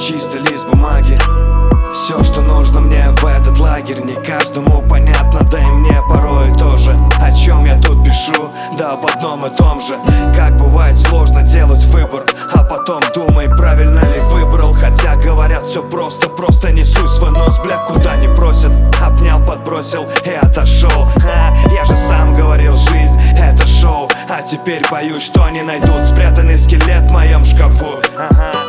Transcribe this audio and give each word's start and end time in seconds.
чистый 0.00 0.40
лист 0.40 0.66
бумаги. 0.66 1.18
Все, 1.92 2.22
что 2.24 2.40
нужно 2.40 2.80
мне 2.80 3.10
в 3.10 3.26
этот 3.26 3.58
лагерь 3.58 4.00
Не 4.00 4.14
каждому 4.14 4.80
понятно, 4.88 5.40
да 5.42 5.58
и 5.58 5.66
мне 5.66 6.00
порой 6.08 6.52
тоже. 6.56 6.96
О 7.20 7.32
чем 7.32 7.64
я 7.64 7.78
тут 7.78 8.02
пишу, 8.04 8.50
да 8.78 8.92
об 8.92 9.04
одном 9.04 9.44
и 9.46 9.56
том 9.56 9.80
же. 9.80 9.98
Как 10.34 10.56
бывает 10.56 10.96
сложно 10.96 11.42
делать 11.42 11.84
выбор 11.86 12.24
А 12.54 12.62
потом 12.62 13.02
думай, 13.14 13.48
правильно 13.48 14.00
ли 14.00 14.20
выбрал. 14.30 14.72
Хотя 14.72 15.16
говорят 15.16 15.64
все 15.66 15.82
просто, 15.82 16.28
просто 16.28 16.72
несу 16.72 17.06
свой 17.08 17.32
нос 17.32 17.58
Бля, 17.58 17.76
куда 17.86 18.16
не 18.16 18.28
просят. 18.34 18.72
Обнял, 19.04 19.44
подбросил 19.44 20.06
и 20.24 20.30
отошел 20.30 21.08
а, 21.16 21.52
Я 21.74 21.84
же 21.84 21.96
сам 22.08 22.34
говорил, 22.36 22.76
жизнь 22.76 23.18
это 23.36 23.66
шоу. 23.66 24.08
А 24.28 24.40
теперь 24.42 24.82
боюсь, 24.90 25.24
что 25.24 25.44
они 25.44 25.62
найдут 25.62 26.04
спрятанный 26.08 26.56
скелет 26.56 27.02
в 27.02 27.10
моем 27.10 27.44
шкафу. 27.44 27.98
Ага 28.16 28.59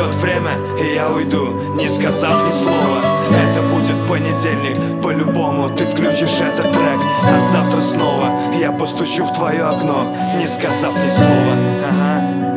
Придет 0.00 0.16
время, 0.16 0.52
и 0.80 0.94
я 0.94 1.10
уйду, 1.10 1.74
не 1.74 1.90
сказав 1.90 2.42
ни 2.46 2.52
слова. 2.52 3.02
Это 3.30 3.60
будет 3.60 4.08
понедельник, 4.08 5.02
по-любому 5.02 5.68
ты 5.68 5.84
включишь 5.84 6.40
этот 6.40 6.72
трек 6.72 7.00
А 7.22 7.40
завтра 7.52 7.80
снова 7.82 8.30
я 8.58 8.72
постучу 8.72 9.26
в 9.26 9.34
твое 9.34 9.62
окно, 9.62 10.06
не 10.38 10.46
сказав 10.46 10.94
ни 11.04 11.10
слова. 11.10 11.54
Ага 11.86 12.49